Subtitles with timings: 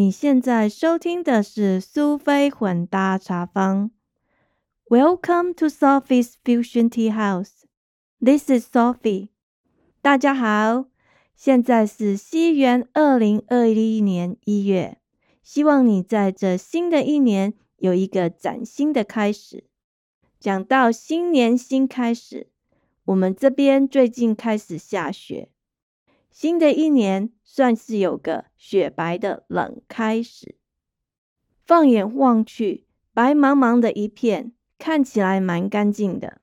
[0.00, 3.90] 你现在收听的是苏菲混搭茶坊。
[4.88, 7.64] Welcome to Sophie's Fusion Tea House.
[8.18, 9.28] This is Sophie.
[10.00, 10.86] 大家好，
[11.36, 14.96] 现在是西元二零二一年一月。
[15.42, 19.64] 希望你在这新的一年有一个崭新的开始。
[20.38, 22.48] 讲到新年新开始，
[23.04, 25.50] 我们这边最近开始下雪。
[26.40, 30.56] 新的一年算是有个雪白的冷开始。
[31.66, 36.40] 放眼望去，白茫茫的一片，看起来蛮干净的。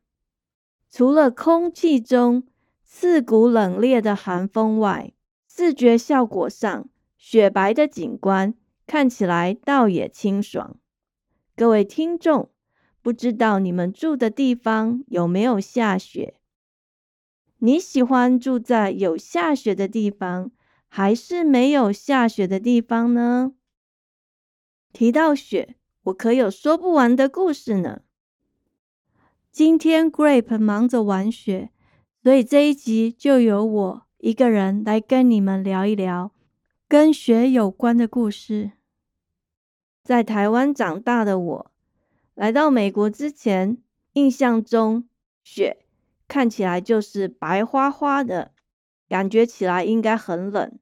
[0.91, 2.43] 除了空气中
[2.83, 5.13] 刺骨冷冽的寒风外，
[5.47, 8.53] 视觉效果上，雪白的景观
[8.85, 10.77] 看起来倒也清爽。
[11.55, 12.51] 各位听众，
[13.01, 16.36] 不知道你们住的地方有没有下雪？
[17.59, 20.51] 你喜欢住在有下雪的地方，
[20.87, 23.53] 还是没有下雪的地方呢？
[24.93, 28.01] 提到雪，我可有说不完的故事呢。
[29.51, 31.71] 今天 Grape 忙着玩雪，
[32.21, 36.31] 所以这一集就由我一个人来跟你们聊一聊
[36.87, 38.73] 跟雪有关的故事。
[40.03, 41.71] 在台湾长大的我，
[42.35, 43.79] 来到美国之前，
[44.13, 45.09] 印象中
[45.43, 45.86] 雪。
[46.27, 48.51] 看起来就是白花花的，
[49.07, 50.77] 感觉起来应该很冷。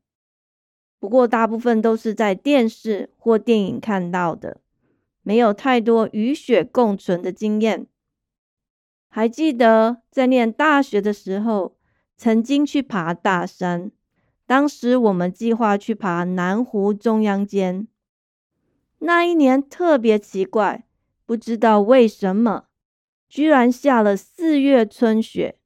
[1.00, 4.62] 不过大部分都是在电视或电影看到的，
[5.22, 7.86] 没有太多与雪共存的经验。
[9.08, 11.78] 还记得在念大学的时候，
[12.18, 13.92] 曾经去爬大山，
[14.46, 17.88] 当时我们计划去爬南湖中央间。
[19.00, 20.86] 那一年特别奇怪，
[21.26, 22.66] 不知道为什么。
[23.28, 25.58] 居然下了四月春雪，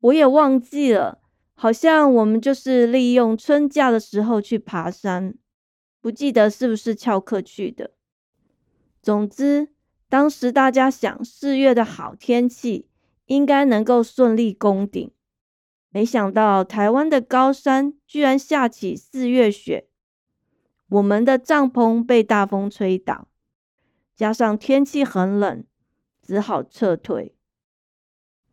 [0.00, 1.20] 我也忘记了，
[1.54, 5.34] 好像我们就是利用春假的时候去爬山，
[6.00, 7.92] 不记得是不是翘课去的。
[9.02, 9.68] 总之，
[10.08, 12.88] 当时大家想四月的好天气，
[13.26, 15.10] 应该能够顺利攻顶，
[15.90, 19.88] 没想到台湾的高山居然下起四月雪，
[20.88, 23.28] 我们的帐篷被大风吹倒，
[24.16, 25.64] 加上天气很冷。
[26.28, 27.34] 只好撤退。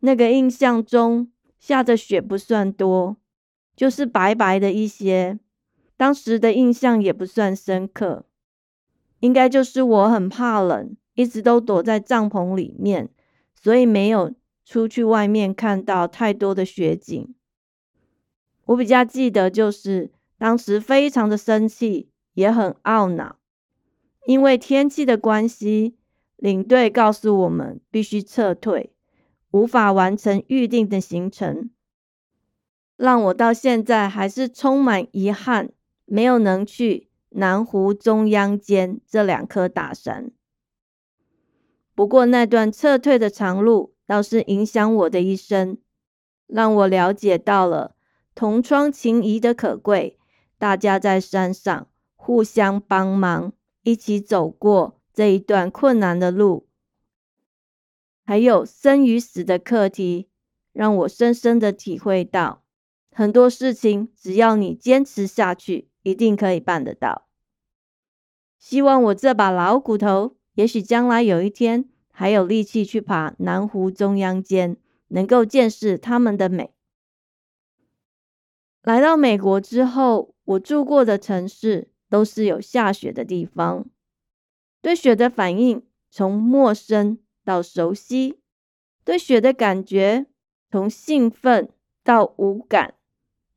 [0.00, 3.18] 那个印象中下着雪不算多，
[3.76, 5.38] 就是白白的一些。
[5.94, 8.24] 当时的印象也不算深刻，
[9.20, 13.10] 应该就是我很怕冷，一直都躲在帐篷里面，
[13.52, 17.34] 所以没有出去外面看到太多的雪景。
[18.64, 23.36] 我比较记得就是当时非常的生气，也很懊恼，
[24.26, 25.98] 因为天气的关系。
[26.36, 28.92] 领队告诉我们必须撤退，
[29.50, 31.70] 无法完成预定的行程，
[32.96, 35.70] 让我到现在还是充满遗憾，
[36.04, 40.30] 没有能去南湖中央间这两颗大山。
[41.94, 45.78] 不过那段撤退的长路倒是影响我的一生，
[46.46, 47.96] 让我了解到了
[48.34, 50.18] 同窗情谊的可贵，
[50.58, 54.95] 大家在山上互相帮忙，一起走过。
[55.16, 56.68] 这一段困难的路，
[58.26, 60.28] 还有生与死的课题，
[60.74, 62.62] 让我深深的体会到，
[63.10, 67.28] 很多事情只要你坚持下去，一定可以办得到。
[68.58, 74.76] 希望我这把老骨头，也许将来有一天还有力气去爬南湖中央间，
[75.08, 76.74] 能够见识他们的美。
[78.82, 83.88] 来到美国之后，我住过的城市都是有下雪的地方。
[84.86, 85.82] 对雪的反应
[86.12, 88.38] 从陌生到熟悉，
[89.04, 90.26] 对雪的感觉
[90.70, 91.68] 从兴奋
[92.04, 92.94] 到无感，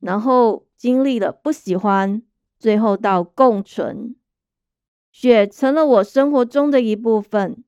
[0.00, 2.20] 然后经历了不喜欢，
[2.58, 4.16] 最后到共存。
[5.12, 7.62] 雪成了我生活中的一部分。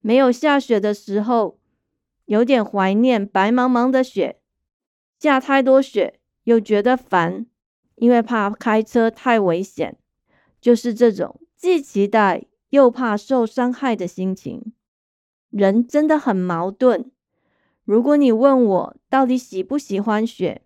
[0.00, 1.58] 没有下雪的时候，
[2.26, 4.36] 有点怀念白茫茫的雪；
[5.18, 7.46] 下太多雪又觉得烦，
[7.96, 9.98] 因为怕开车太危险。
[10.60, 12.44] 就是这种既期待。
[12.72, 14.72] 又怕受伤害的心情，
[15.50, 17.12] 人真的很矛盾。
[17.84, 20.62] 如果你问我到底喜不喜欢雪，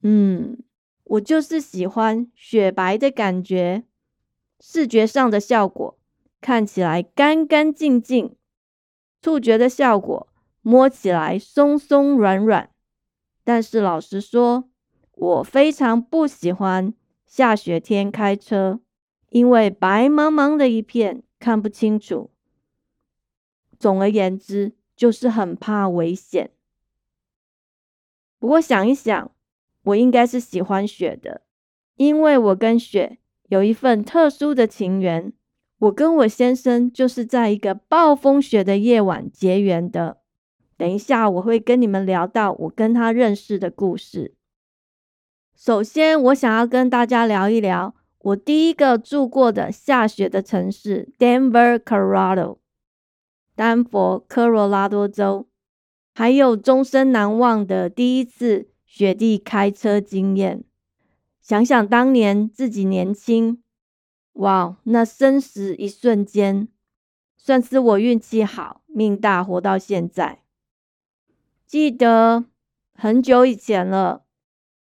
[0.00, 0.56] 嗯，
[1.04, 3.84] 我就是喜欢雪白的感觉，
[4.58, 5.98] 视觉上的效果
[6.40, 8.34] 看起来干干净净，
[9.20, 10.26] 触觉的效果
[10.62, 12.70] 摸起来松松软软。
[13.44, 14.70] 但是老实说，
[15.12, 16.94] 我非常不喜欢
[17.26, 18.80] 下雪天开车。
[19.32, 22.30] 因为白茫茫的一片，看不清楚。
[23.78, 26.50] 总而言之，就是很怕危险。
[28.38, 29.32] 不过想一想，
[29.84, 31.40] 我应该是喜欢雪的，
[31.96, 33.18] 因为我跟雪
[33.48, 35.32] 有一份特殊的情缘，
[35.78, 40.18] 我跟我先生就是在一个暴风雪的夜晚结缘的。
[40.76, 44.34] 等一下，我会跟你们聊到我跟他认识的故事。
[45.56, 52.58] 首先，我想要跟大家聊一聊我第一个住过的下雪的城市 ——Denver, Colorado，
[53.56, 55.48] 丹佛，科罗拉多州，
[56.14, 60.62] 还有终身难忘的第一次雪地开车经验。
[61.40, 63.60] 想想当年自己年轻，
[64.34, 66.68] 哇，那生死一瞬间，
[67.36, 70.42] 算是我运气好，命大，活到现在。
[71.66, 72.44] 记得
[72.94, 74.24] 很久以前了，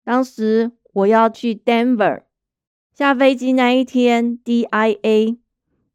[0.03, 2.23] 当时我要去 Denver，
[2.97, 5.37] 下飞机那一天，DIA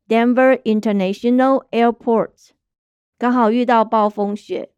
[0.08, 2.50] Denver International Airport
[3.18, 4.70] 刚好遇到暴风雪，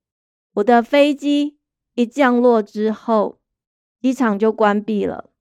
[0.54, 1.58] 我的飞机
[1.96, 3.40] 一降落之后，
[4.00, 5.32] 机场就关闭了。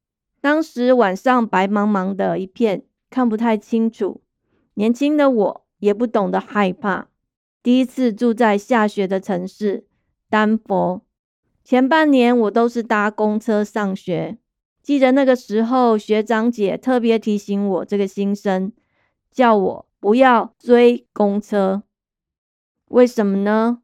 [0.40, 4.20] 当时晚上白茫茫的一片，看不太清楚。
[4.75, 7.06] 年轻的我也不懂得害怕。
[7.62, 9.87] 第一次住在下雪的城市
[10.28, 11.02] 丹佛，
[11.62, 14.38] 前半年我都是搭公车上学。
[14.82, 18.73] 记得那个时候，学长姐特别提醒我这个新生，
[19.31, 21.84] 叫我不要追公车。
[22.88, 23.79] 为什么呢？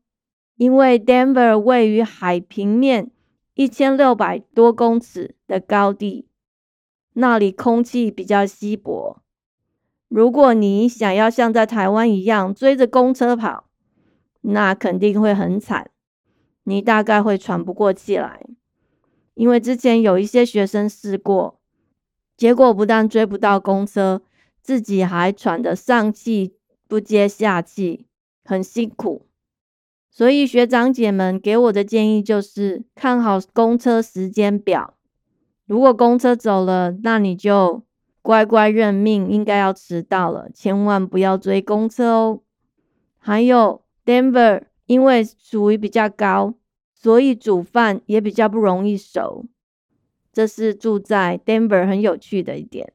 [0.57, 3.13] 因为 Denver 位于海平面
[3.55, 6.27] 一千六百多公尺的高地。
[7.13, 9.23] 那里空气比较稀薄，
[10.09, 13.65] 如果你想要像在台湾一样追着公车跑，
[14.41, 15.91] 那肯定会很惨，
[16.65, 18.45] 你大概会喘不过气来。
[19.39, 21.61] 因为之前有一些学生试过，
[22.37, 24.21] 结果不但追不到公车，
[24.61, 26.57] 自己还喘得上气
[26.89, 28.07] 不接下气，
[28.45, 29.27] 很辛苦。
[30.11, 34.95] 所以学长姐们给我的建议就是看好公车时间表。
[35.67, 37.85] 如果公车走了，那你就
[38.21, 42.41] 乖乖认命，应该要迟到了，千万不要追公车哦。
[43.19, 46.55] 还有 Denver，因为属于比较高，
[47.01, 49.47] 所以煮饭也比较不容易熟。
[50.33, 52.93] 这是住在 Denver 很有趣的一点。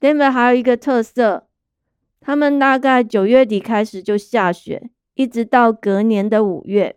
[0.00, 1.46] Denver 还有一个特色，
[2.20, 6.96] 他们大概九月底开始就下雪，一直到隔年的五月。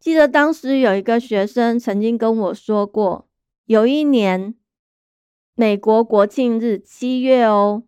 [0.00, 3.28] 记得当时有一个学生曾经跟我说过。
[3.66, 4.56] 有一年，
[5.54, 7.84] 美国国庆日七月哦，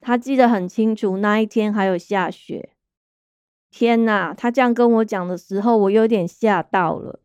[0.00, 2.70] 他记得很清楚，那一天还有下雪。
[3.70, 4.34] 天哪！
[4.34, 7.20] 他这样跟我讲的时候，我有点吓到了。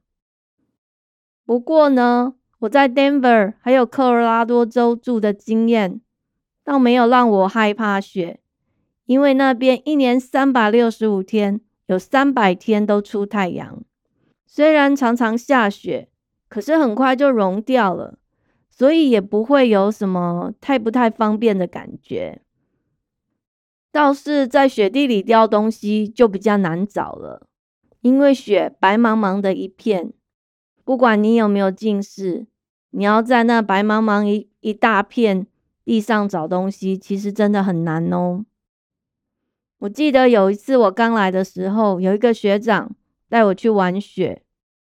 [1.46, 6.02] 不过呢，我在 Denver 还有科罗拉多州住的经验，
[6.64, 8.40] 倒没有让我害怕雪，
[9.06, 13.84] 因为那边一年三百六十五天，有三百天都出太阳，
[14.46, 16.10] 虽然常常下雪。
[16.48, 18.20] 可是很快就融掉了，
[18.70, 22.44] 所以也不会有什么太不太方便的感觉。
[23.96, 27.48] 倒是在雪地里掉东西就比较难找了，
[28.02, 30.12] 因为雪白茫茫的一片，
[30.84, 32.46] 不管你有没有近视，
[32.90, 35.48] 你要在那白茫茫一一大片
[35.86, 38.44] 地上找东西，其实真的很难哦。
[39.78, 42.94] 我记得有一次我刚来的时候，有一个学长
[43.30, 44.44] 带我去玩雪。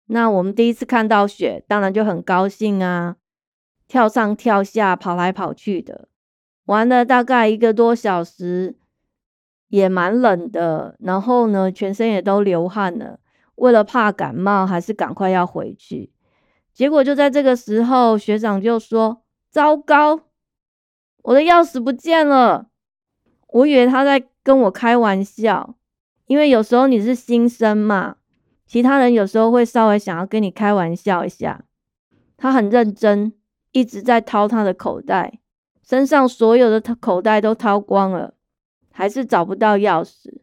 [0.08, 3.16] 那我们第一次看到雪，当然就很高兴啊，
[3.88, 6.10] 跳上跳下，跑来跑去的，
[6.66, 8.76] 玩了大概一个多小时，
[9.70, 10.96] 也蛮冷的。
[11.00, 13.20] 然后呢，全身也都流汗了。
[13.56, 16.12] 为了怕感冒，还是赶快要回去。
[16.74, 20.22] 结果就在这个时候，学长就说：“糟糕，
[21.24, 22.68] 我的钥匙不见了！”
[23.52, 25.76] 我以为他在跟我开玩笑，
[26.28, 28.18] 因为有时候你是新生嘛。
[28.66, 31.66] 其他人有时候会稍微想要跟你开玩笑一下，
[32.38, 33.34] 他很认真，
[33.72, 35.40] 一直在掏他的口袋，
[35.84, 38.36] 身上所有的口袋都掏光了，
[39.00, 40.42] 还是找不到钥匙。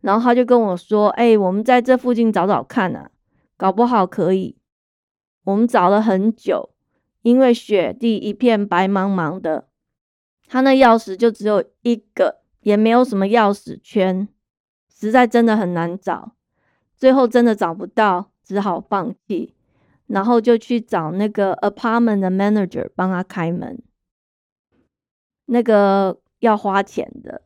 [0.00, 3.10] 然后他就跟我说：“哎，我们在这附近找找看啊，
[3.56, 4.56] 搞不好可以。”
[5.42, 6.70] 我们找了很久，
[7.22, 9.66] 因为雪地一片白茫茫的，
[10.46, 14.28] 他那钥匙就只有一个，也没有什么钥匙圈，
[14.88, 16.36] 实在真的很难找。
[16.96, 19.52] 最后真的找不到，只好放弃，
[20.06, 23.82] 然后就去找那个 apartment 的 manager 帮他开门。
[25.46, 27.42] 那个要花钱的，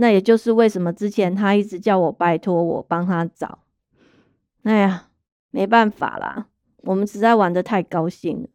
[0.00, 3.58] 那也就是为什么之前他一直叫我拜托我帮他找。
[4.62, 5.08] 哎呀，
[5.50, 6.46] 没办法啦，
[6.78, 8.48] 我们实在玩的太高兴了。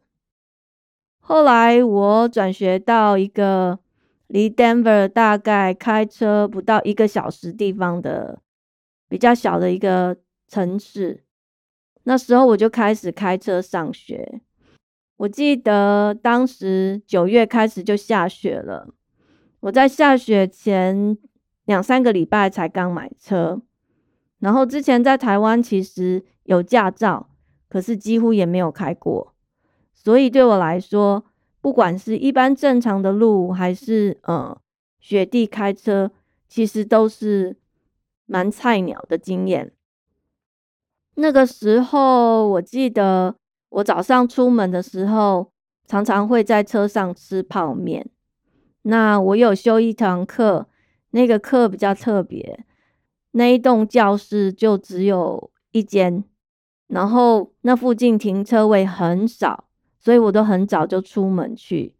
[1.20, 3.78] 后来我转学到一个
[4.26, 8.40] 离 Denver 大概开车不到一个小时地方的
[9.08, 10.16] 比较小的一个。
[10.46, 11.24] 城市，
[12.04, 14.40] 那时候我就开始开车上学。
[15.16, 18.94] 我记得当时九月开始就下雪了，
[19.60, 21.16] 我在下雪前
[21.64, 23.62] 两三个礼拜才刚买车，
[24.38, 27.30] 然后之前在台湾其实有驾照，
[27.68, 29.34] 可是几乎也没有开过，
[29.92, 31.24] 所以对我来说，
[31.60, 34.56] 不管是一般正常的路，还是呃
[34.98, 36.10] 雪地开车，
[36.48, 37.56] 其实都是
[38.26, 39.72] 蛮菜鸟的经验。
[41.14, 43.36] 那个时候，我记得
[43.70, 45.52] 我早上出门的时候，
[45.86, 48.10] 常常会在车上吃泡面。
[48.82, 50.68] 那我有修一堂课，
[51.14, 52.64] 那个课比较特别，
[53.30, 56.22] 那一栋教室就只有一间，
[56.88, 59.64] 然后那附近停车位很少，
[59.98, 61.94] 所以我都很早就出门去，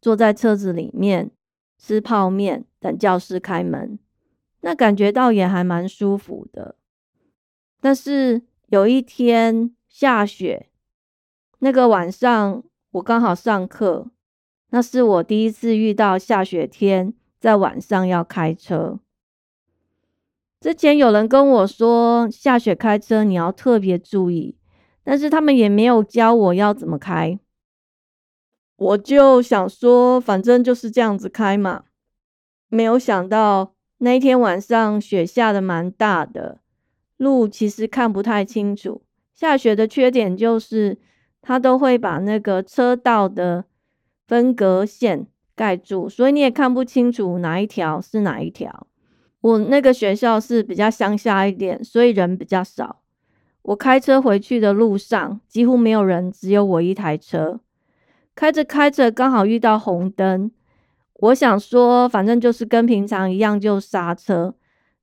[0.00, 1.30] 坐在车子里面
[1.78, 3.98] 吃泡面，等教室开门。
[4.60, 6.76] 那感觉倒也还蛮舒服的，
[7.80, 8.42] 但是。
[8.70, 10.70] 有一天下雪，
[11.60, 14.10] 那个晚上我刚好上课，
[14.70, 19.00] 那是我第一次遇到下雪天在晚上要开车。
[20.60, 24.56] 之前有人跟我说下雪开车你要特别注意，
[25.04, 27.38] 但是他们也没有教我要怎么开。
[28.76, 31.84] 我就想说，反正就是这样子开嘛。
[32.68, 36.60] 没有想到那一天晚上雪下的蛮大的。
[37.16, 39.02] 路其实看不太清楚，
[39.32, 40.98] 下雪的缺点就是
[41.40, 43.64] 它都会把那个车道的
[44.26, 48.86] 分隔线盖住，所以你也看不清楚哪一条是哪一条。
[49.40, 53.00] 我那个学校是比较乡下一点，所以人比较少。
[53.62, 57.58] 我开车回去的路上几乎没有人，只有我一台车。
[58.34, 60.52] 开着开着刚好遇到红灯，
[61.14, 64.54] 我想说反正就是跟平常一样就刹车，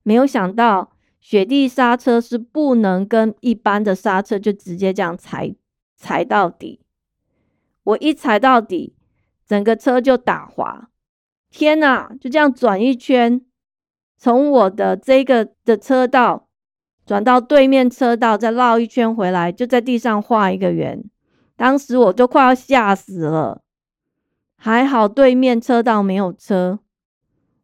[0.02, 0.92] 没有想到。
[1.20, 5.54] 雪地刹车是不能跟一般的刹车就直接这样踩
[5.96, 6.80] 踩到底，
[7.82, 8.92] 我一踩到底，
[9.46, 10.88] 整个车就打滑，
[11.50, 12.14] 天哪！
[12.20, 13.40] 就这样转一圈，
[14.16, 16.48] 从我的这个的车道
[17.04, 21.04] 转到对面车道，再绕一圈回来，就在地上画一个圆。
[21.56, 23.62] 当时我就快要吓死了，
[24.56, 26.80] 还好对面车道没有车，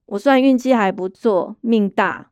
[0.06, 2.30] 我算运气还不错，命大。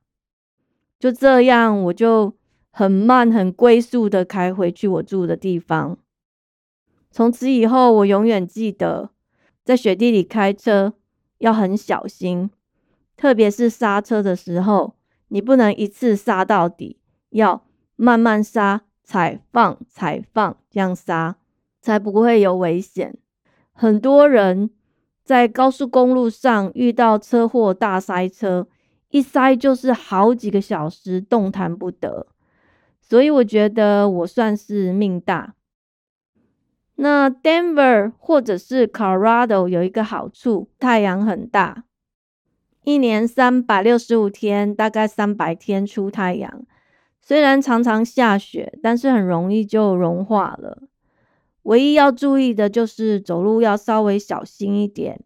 [0.98, 2.36] 就这样，我就
[2.70, 5.96] 很慢、很龟速的开回去我住的地方。
[7.10, 9.10] 从此以后，我永远记得
[9.68, 10.94] 在雪地里开车
[11.40, 12.48] 要很小心，
[13.18, 14.94] 特别是刹车的时候，
[15.28, 16.98] 你不能一次刹到底，
[17.32, 21.36] 要慢慢刹，踩放、踩放，这样刹
[21.82, 23.18] 才不会有危险。
[23.72, 24.70] 很多人
[25.22, 28.66] 在高速公路上遇到车祸大塞车。
[29.10, 32.28] 一塞就是好几个小时，动弹不得。
[33.02, 35.54] 所以我觉得我算是命大。
[37.00, 41.84] 那 Denver 或者是 Colorado 有一个好处，太阳很大，
[42.82, 46.66] 一年三百六十五天，大概三百天出太阳。
[47.20, 50.88] 虽然常常下雪，但是很容易就融化了。
[51.62, 55.20] 唯一要注意的就是走路要稍微小心一点。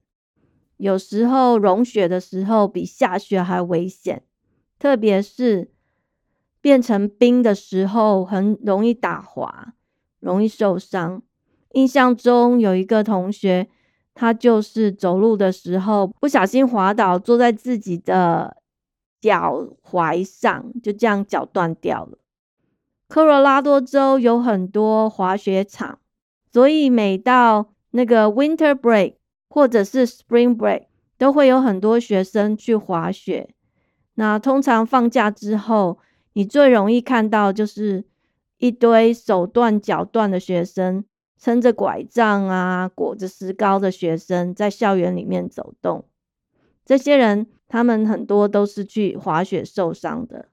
[0.77, 4.23] 有时候融雪的时候比下雪还危险，
[4.79, 5.71] 特别是
[6.61, 9.73] 变成冰的时候，很容易打滑，
[10.21, 11.23] 容易受伤。
[11.73, 13.69] 印象中有一个同学，
[14.15, 18.57] 他就是走路的时候不小心滑倒，坐在自己的
[19.21, 22.19] 脚踝上，就这样脚断掉了。
[23.09, 25.99] 科罗拉多州有很多滑雪场，
[26.53, 29.15] 所以每到那个 winter break。
[29.55, 30.85] 或者是 Spring Break
[31.19, 33.51] 都会有很多学生去滑雪。
[34.15, 35.99] 那通常放假之后，
[36.33, 38.07] 你最容易看到就是
[38.57, 41.05] 一堆手断脚断的学生，
[41.43, 46.05] 撑着拐杖啊，裹着石膏的学生在校园里面走动。
[46.87, 50.51] 这些人他们很多都是去滑雪受伤的。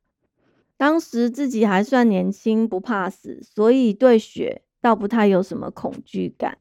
[0.78, 6.58] 当时自己还算年轻，不怕死，所以对雪倒不太有什么恐惧感。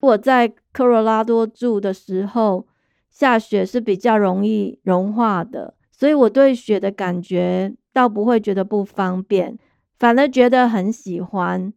[0.00, 2.66] 我在科罗拉多住的时候，
[3.10, 9.56] 下雪是比较容易融化的，所以我对雪的感觉倒不会觉得不方便，
[10.00, 11.72] 反而觉得很喜欢。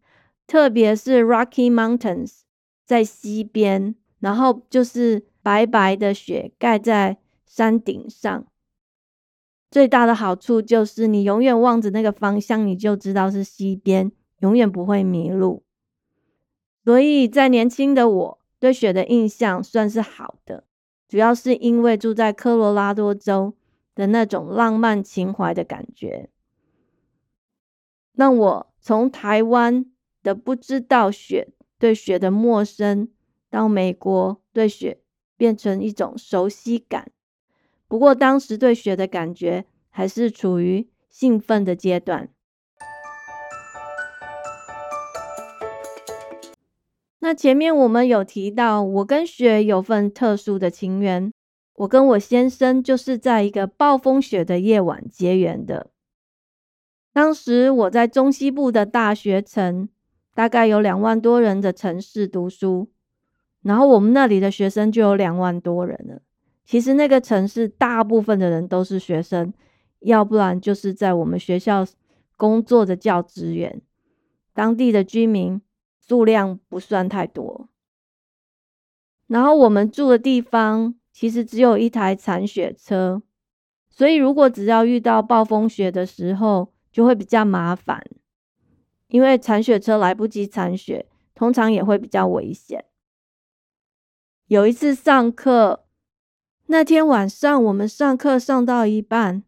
[0.48, 2.42] 特别是 Rocky Mountains
[2.86, 8.46] 在西边，然后就是白白的雪盖在山顶上，
[9.72, 15.64] 最大的好处就是你永远望着那个方向，你就知道是西边，永远不会迷路。
[16.84, 20.66] 所以在年轻的我对雪的印象算是好的，
[21.08, 23.56] 主要是因为住在科罗拉多州
[23.96, 26.30] 的那种浪漫情怀的感觉，
[28.14, 29.86] 让我从台湾
[30.26, 33.08] 的不知道雪对雪的陌生，
[33.52, 34.98] 到美国对雪
[35.38, 37.12] 变成一种熟悉感。
[37.88, 42.30] 不过当时对雪的感觉还是处于兴奋的阶段。
[47.20, 51.32] 那前面我们有提到，我跟雪有份特殊的情缘。
[51.76, 55.92] 我跟我先生就是在一个暴风雪的夜晚结缘的。
[57.12, 59.90] 当时我在中西部的大学城，
[60.36, 62.92] 大概有两万多人的城市读书，
[63.64, 66.22] 然后我们那里的学生就有两万多人了。
[66.64, 69.52] 其实那个城市大部分的人都是学生，
[70.02, 71.84] 要不然就是在我们学校
[72.38, 73.82] 工作的教职员，
[74.54, 75.60] 当地的居民
[76.00, 77.68] 数量不算太多。
[79.26, 80.94] 然后我们住的地方。
[81.18, 83.24] 其实只有一台铲雪车，
[83.90, 88.06] 所以如果只要遇到暴风雪的时候，就会比较麻烦，
[89.16, 92.84] 因为铲雪车来不及铲雪，通常也会比较危险。
[94.48, 95.86] 有一次上课，
[96.66, 99.44] 那天晚上我们上课上到一半，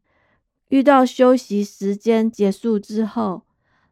[0.69, 3.41] 遇到休息时间结束之后，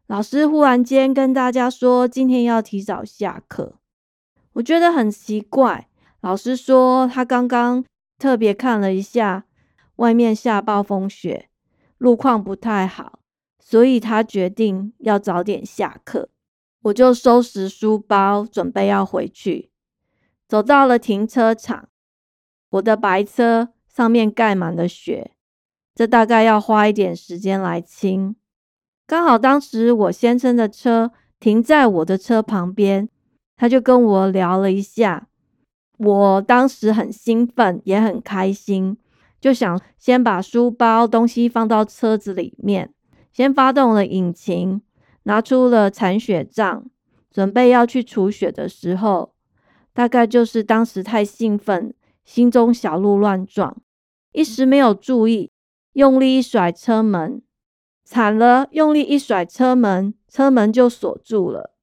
[0.06, 3.74] 老师忽然间跟大家说今天要提早下课，
[4.54, 5.90] 我觉得很奇怪。
[6.22, 7.84] 老师说，他刚刚
[8.18, 9.44] 特别看了一下，
[9.96, 11.50] 外面下暴风雪，
[11.98, 13.18] 路况不太好，
[13.68, 16.28] 所以他决定要早点下课。
[16.82, 19.72] 我就收拾书包，准备要回去。
[20.46, 21.88] 走到了停车场，
[22.70, 25.32] 我的白车上面盖满了雪，
[25.96, 28.36] 这大概要花一点时间来清。
[29.04, 33.08] 刚好当时我先生的车停在我的车旁边，
[33.56, 35.26] 他就跟我聊了一下。
[35.98, 38.96] 我当时很兴奋，也很开心，
[39.40, 42.92] 就想先把书包东西放到车子里面，
[43.36, 44.80] 先发动了引擎，
[45.24, 46.86] 拿出了铲雪杖，
[47.30, 49.34] 准备要去除雪的时候，
[49.92, 51.92] 大概就是当时太兴奋，
[52.24, 53.76] 心中小鹿乱撞，
[54.32, 55.52] 一时没有注意，
[55.92, 57.42] 用力一甩车门，
[58.02, 61.74] 惨了，用力一甩车门，车门就锁住了，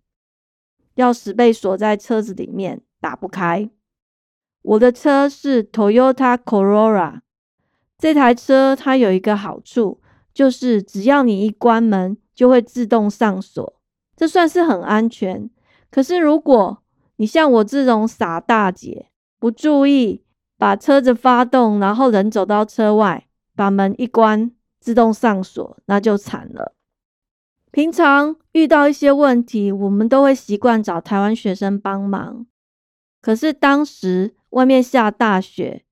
[0.95, 3.69] 钥匙被锁在车子里面，打不开。
[4.63, 7.19] 我的车是 Toyota Corolla，
[7.99, 9.99] 这台车它有一个好处，
[10.33, 13.75] 就是只要你一关门，就会自动上锁，
[14.15, 15.49] 这算是很安全。
[15.91, 16.81] 可是如果
[17.17, 20.23] 你像我这种傻大姐，不注意
[20.57, 26.73] 把车子发动，然后人走到车外，把门一关，自动上锁，那就惨了。
[27.71, 32.45] 平常遇到一些问题，我们都会习惯找台湾学生帮忙，
[33.21, 34.35] 可是当时。
[34.53, 35.83] 外面下大雪，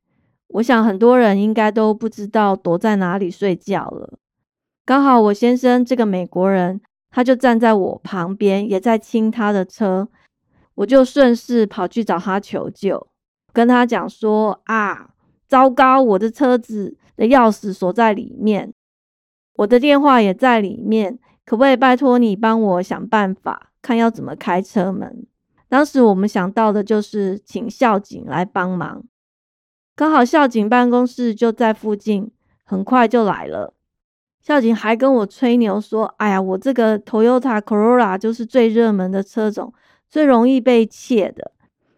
[0.49, 4.19] 我想很多人应该都不知道躲在哪里睡觉了。
[4.86, 10.10] 刚好我先生这个美国人，他就站在我旁边，也在清他的车，
[10.76, 13.08] 我就顺势跑去找他求救，
[13.54, 15.12] 跟他讲说：“啊，
[15.48, 18.74] 糟糕，我的车子的钥匙锁在里面，
[19.58, 25.26] 我的电话也在里面，可不可以拜托你帮我想办法，看要怎么开车门？”
[25.70, 29.06] 当时我们想到的就是请校警来帮忙，
[29.96, 32.30] 刚好校警办公室就在附近，
[32.65, 33.74] 很快就来了。
[34.41, 39.73] 校警还跟我吹牛说：“哎呀，我这个 Toyota Corolla 就是最热门的车种，
[40.10, 41.51] 最容易被窃的，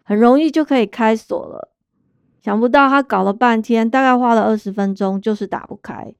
[0.04, 1.72] 很容易就可以开锁了。”
[2.44, 6.14] 想不到他搞了半天，大概花了二十分钟，就是打不开。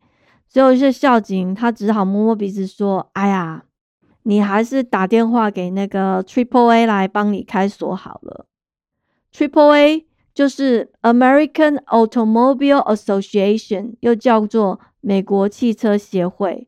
[0.48, 3.66] 最后是校警，他只好摸摸鼻子说：“哎呀。”
[4.26, 8.46] 你还是打电话给那个 Triple A 来帮你开锁好了。
[9.34, 16.68] Triple A 就是 American Automobile Association，又叫做美国汽车协会。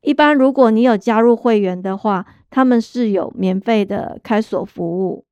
[0.00, 5.24] 一般如果你有加入会员的话，他们是有免费的开锁服务。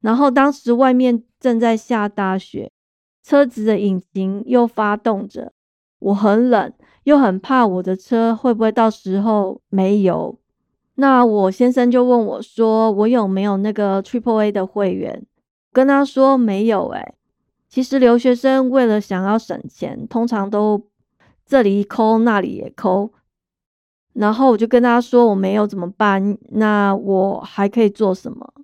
[0.00, 2.70] 然后当时外面正在下大雪，
[3.22, 5.52] 车子的引擎又发动着，
[6.00, 6.72] 我很冷，
[7.04, 10.38] 又很怕我的车会不会到时候没油。
[10.96, 15.24] 那我先生就问我说：“我有没有那个 Triple A 的会员？”
[15.74, 16.88] 跟他说没有。
[16.88, 17.14] 诶
[17.68, 20.86] 其实留学生为了想要省钱，通常都
[21.44, 23.10] 这里抠那里也抠。
[24.12, 26.38] 然后我就跟他说：“我没有怎么办？
[26.50, 28.54] 那我还可以做什么？”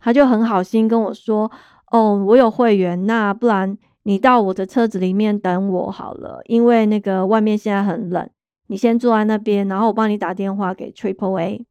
[0.00, 1.52] 他就很好心跟我说
[1.92, 8.26] ：“哦，我有会员，那不然你到我的车子里面等我好了，因为那个外面现在很冷。”
[8.68, 11.66] 你先坐在那边，然后我帮你打电话给 Triple A，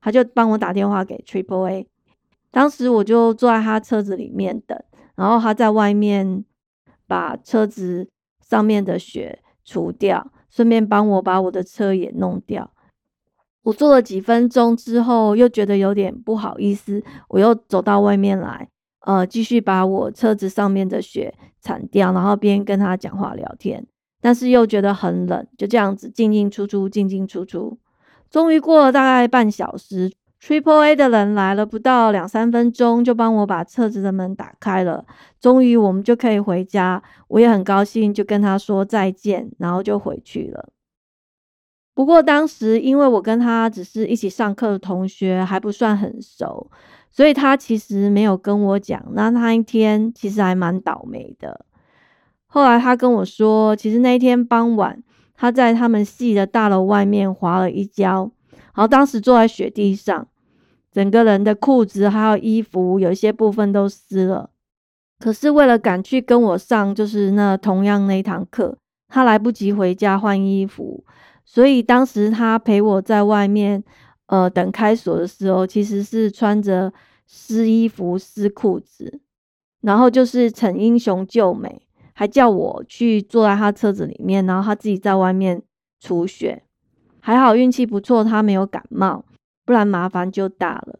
[0.00, 1.88] 他就帮我打电话给 Triple A。
[2.52, 4.80] 当时我就坐在他车子里面等，
[5.16, 6.44] 然后他在外面
[7.08, 8.08] 把车子
[8.40, 12.70] 上面的雪除掉，顺便帮我把我的车也弄掉。
[13.62, 18.68] 我坐了几分钟之后，又觉得有点不好意思，我又走到外面来，
[19.06, 23.86] 呃，继续把我车子上面的雪铲掉，然后边跟他讲话聊天。
[24.20, 27.78] 但是又觉得很冷，就这样子进进出出，进进出出。
[28.30, 30.12] 终于过了大概半小时
[30.42, 35.06] ，Triple A 的人来了，不到两三分钟就帮我把车子的门打开了。
[35.40, 40.70] 终于我们就可以回家，我也很高兴，就跟他说再见，然后就回去了。
[41.94, 46.70] 不过当时因为我跟他只是一起上课的同学，还不算很熟，
[47.10, 49.00] 所以他其实没有跟我讲。
[49.12, 51.66] 那那一天其实还蛮倒霉的。
[52.46, 55.02] 后来他跟我说，其实那一天傍晚，
[55.34, 58.30] 他在他们系的大楼外面滑了一跤，
[58.74, 60.26] 然后当时坐在雪地上，
[60.92, 64.50] 整个人的裤子还有衣服有一些部分都湿了。
[65.18, 68.76] 可是为了赶去跟我上就是那同样那一堂课，
[69.08, 71.04] 他来不及回家换衣服，
[71.44, 73.82] 所以当时他陪我在外面，
[74.26, 76.92] 呃，等开锁的时候，其实是穿着
[77.26, 79.20] 湿衣服、湿裤子，
[79.80, 81.82] 然后就是逞英雄救美。
[82.14, 85.62] 还叫我去坐在他车子里面，然后他自己在外面
[85.98, 86.62] 除雪。
[87.20, 89.24] 还好运气不错，他没有感冒，
[89.64, 90.98] 不然麻烦就大了。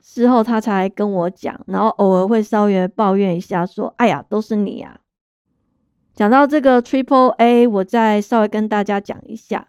[0.00, 5.00] 事后他才跟我讲，然后偶尔会稍微抱怨一下，说：“哎呀，都是你啊。”
[6.14, 9.68] 讲到这个 Triple A，我再稍微跟大家讲一下，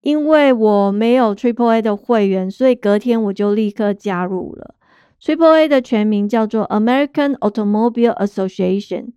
[0.00, 4.74] 因为我没有 Triple A 的会员，所以隔天我就立刻加入了。
[5.20, 9.12] Triple A 的全名叫做 American Automobile Association。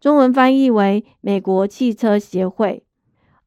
[0.00, 2.82] 中文翻译为美国汽车协会，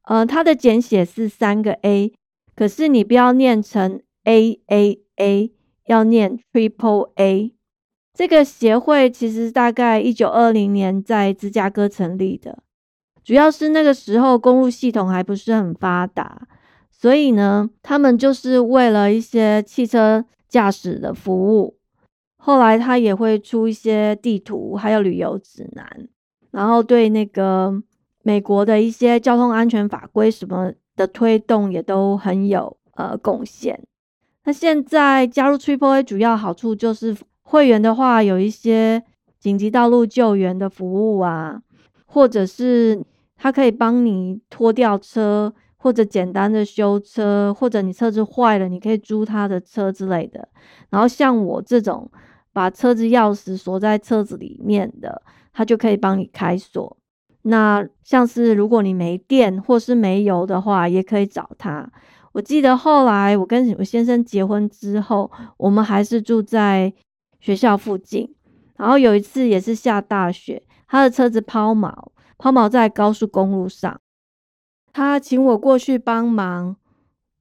[0.02, 2.14] 呃，它的简写是三个 A，
[2.58, 5.52] 可是你不要念成 A A A，
[5.86, 7.54] 要念 Triple A。
[8.12, 12.58] 这个协会其实大概一九二零年在芝加哥成立的，
[13.22, 16.48] 主要是那个时候公路系统还不是很发达，
[16.90, 21.78] 所以呢，他们就是为了一些汽车驾驶的服务。
[22.38, 26.08] 后来他也会出一些地图，还有旅游指南。
[26.50, 27.80] 然后对那个
[28.24, 33.82] 美国的一些交通安全法规什么的推动也都很有呃贡献。
[34.44, 39.02] 那现在加入 Triple A 主要好处就是会员的话有一些
[39.38, 41.62] 紧急道路救援的服务啊，
[42.04, 43.02] 或者是
[43.36, 50.48] 他可以帮你拖吊车，或者简单的修车，或者你车子坏了你可以租他的车之类的。
[50.90, 52.10] 然后像我这种
[52.52, 55.22] 把车子钥匙锁在车子里面的。
[55.50, 56.96] 他就可以帮你开锁。
[57.48, 61.90] 那像是如果你没电或是没油的话，也可以找他。
[62.32, 66.92] 我记得后来我跟我先生结婚之后，我们还是住在
[67.40, 68.34] 学校附近。
[68.76, 71.92] 然后有一次也是下大雪，他的车子抛锚，
[72.36, 74.00] 抛锚在高速公路上。
[74.92, 76.76] 他请我过去帮忙，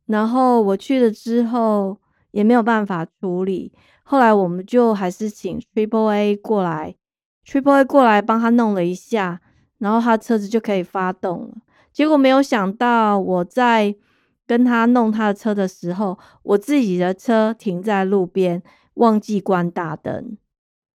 [0.05, 1.99] 然后我去了之后
[2.31, 3.73] 也没有办法处理。
[4.03, 6.95] 后来我们就还是请 Triple A 过来。
[7.45, 9.41] Triple A 过来帮他弄了一下，
[9.79, 11.57] 然后他车子就可以发动了。
[11.91, 13.95] 结果没有想到，我在
[14.45, 18.61] 跟他弄他的车的时候，我自己的车停在路边，
[18.95, 20.37] 忘记关大灯。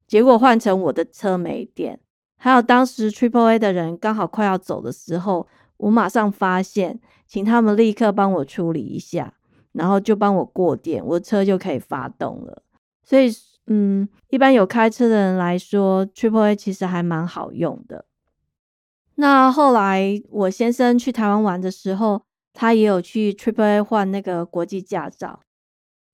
[0.07, 2.01] 结果换成我的车没电。
[2.37, 9.35] 还有当时 Triple A 的人刚好快要走的时候，我马上发现，请他们立刻帮我处理一下，
[9.73, 12.62] 然后就帮我过电，我的车就可以发动了。
[13.03, 13.31] 所以。
[13.73, 18.05] 嗯，一般有开车的人来说，Triple A 其实还蛮好用的。
[19.20, 22.22] 那后来我先生去台湾玩的时候，
[22.54, 25.40] 他也有去 Triple A 换那个国际驾照。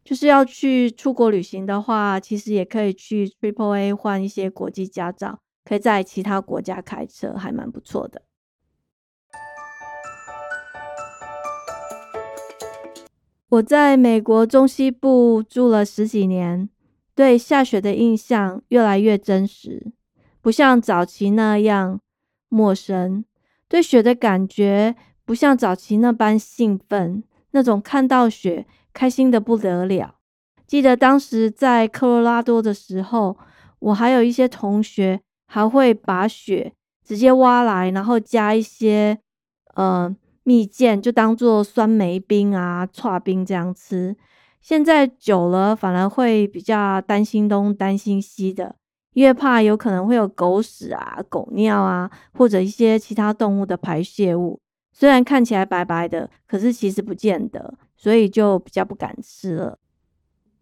[0.04, 8.22] 就是要去出国旅行的话，其实也可以去 Triple A 换一些国际驾照，可以在其他国家开车，还蛮不错的。
[13.50, 16.68] 我在美国中西部住了十几年。
[17.14, 19.92] 对下雪的印象越来越真实，
[20.42, 22.00] 不像早期那样
[22.48, 23.24] 陌生。
[23.68, 30.14] 对雪的感觉不像早期那般兴奋，那种看到雪开心的不得了。
[30.66, 33.36] 记得当时在科罗拉多的时候，
[33.78, 36.72] 我还有一些同学还会把雪
[37.04, 39.18] 直接挖来，然后加一些
[39.74, 44.16] 呃蜜饯，就当做酸梅冰啊、串冰这样吃。
[44.60, 48.74] 现在久了，反而会比较担心东担心西的，
[49.16, 54.60] 越怕有可能会有狗屎啊、狗尿啊，或者一些其他动物的排泄物。
[54.92, 59.78] 虽然看起来白白的，可是其实不见得，所以就比较不敢吃了。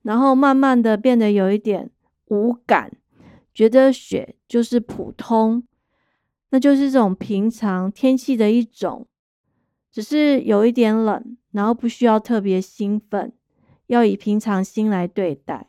[0.03, 1.91] 然后慢慢的变得有一点
[2.27, 2.93] 无感，
[3.53, 5.65] 觉得雪就是普通，
[6.51, 9.07] 那就是这种平常天气的一种，
[9.91, 11.37] 只是有一点冷。
[11.51, 13.33] 然后不需要特别兴奋，
[13.87, 15.69] 要以平常心来对待。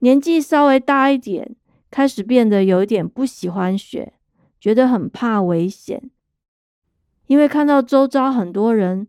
[0.00, 1.56] 年纪稍微大一点，
[1.90, 4.12] 开始变得有一点不喜欢雪，
[4.60, 6.10] 觉得很怕危险，
[7.26, 9.06] 因为看到周遭很多人，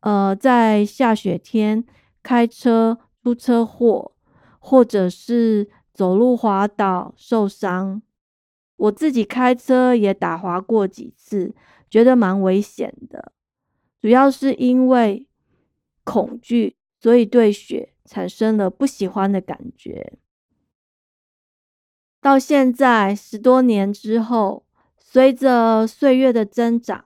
[0.00, 1.84] 呃，在下雪天
[2.22, 4.12] 开车出车祸，
[4.58, 8.00] 或者是走路滑倒受伤。
[8.76, 11.54] 我自己开车也打滑过几次，
[11.90, 13.32] 觉得蛮危险的。
[14.00, 15.26] 主要是因为
[16.04, 20.18] 恐惧，所以对雪产生了不喜欢的感觉。
[22.20, 24.66] 到现在十多年之后，
[24.96, 27.04] 随着岁月的增长，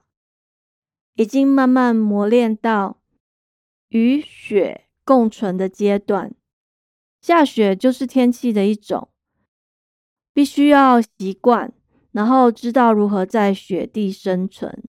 [1.15, 2.99] 已经慢慢磨练到
[3.89, 6.33] 与雪共存的阶段。
[7.21, 9.09] 下雪就是天气的一种。
[10.33, 11.71] 必须要习惯，
[12.11, 14.83] 然后知道如何在雪地生存，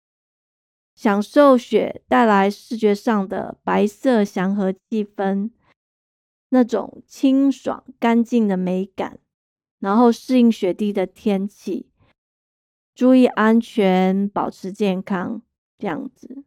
[0.96, 5.52] 享受雪带来视觉上的白色祥和气氛，
[6.54, 9.18] 那种清爽干净的美感，
[9.80, 11.88] 然后适应雪地的天气，
[12.94, 15.42] 注意安全，保持健康，
[15.80, 16.44] 这样子。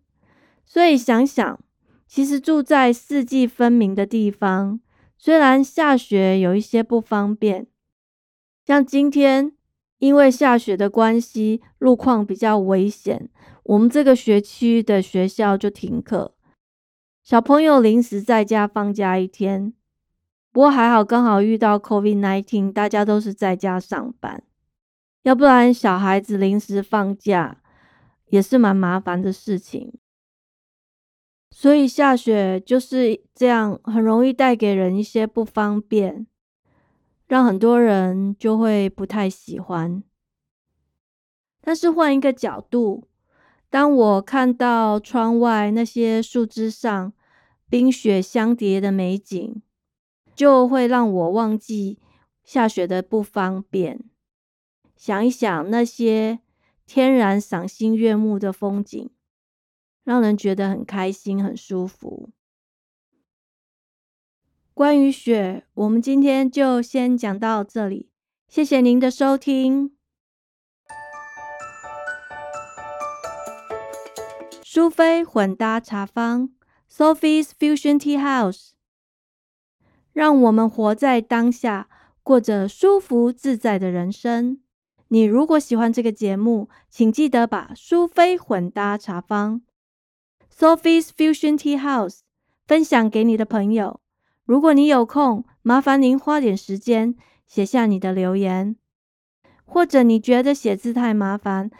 [0.64, 1.58] 所以想想，
[2.06, 4.78] 其实住在四季分明的地方，
[5.18, 7.66] 虽然下雪有一些不方便。
[8.64, 9.56] 像今天
[9.98, 13.28] 因为下雪的关系，路况比较危险，
[13.64, 16.36] 我们这个学区的学校就停课，
[17.24, 19.72] 小朋友临时在家放假一天。
[20.56, 24.42] 不过还好，刚好遇到 COVID-19，大家都是在家上班，
[25.22, 27.58] 要不然小孩子临时放假
[28.28, 29.92] 也是蛮麻烦的事情。
[31.50, 36.26] 所以下雪就是这样，很容易带给人一些不方便。
[37.26, 40.02] 让很多人就会不太喜欢，
[41.60, 43.06] 但是换一个角度，
[43.68, 47.12] 当我看到窗外那些树枝上
[47.68, 49.60] 冰雪相叠的美景，
[50.36, 51.98] 就会让我忘记
[52.44, 54.04] 下雪的不方便，
[54.94, 56.40] 想一想那些
[56.86, 59.10] 天然赏心悦目的风景，
[60.04, 62.28] 让人觉得很开心、很舒服。
[64.74, 68.10] 关于雪，我们今天就先讲到这里。
[68.46, 69.96] 谢谢您的收听。
[74.62, 76.50] 苏菲混搭茶坊
[76.92, 78.75] （Sophie's Fusion Tea House），
[80.16, 81.90] 让我们活在当下，
[82.22, 84.58] 过着舒服自在的人生。
[85.08, 89.60] 你如果喜欢这个节目，请记得把苏菲混搭茶坊
[90.50, 92.20] （Sophie's Fusion Tea House）
[92.66, 94.00] 分享给你的朋友。
[94.46, 97.14] 如果你有空，麻烦您花点时间
[97.46, 98.76] 写下你的留言，
[99.66, 101.70] 或者你觉得写字太麻烦，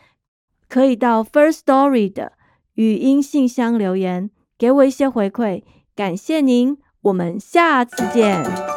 [0.68, 2.35] 可以到 First Story 的
[2.75, 5.62] 语音信箱留言，给我一些回馈。
[5.94, 8.76] 感谢您，我们下次见。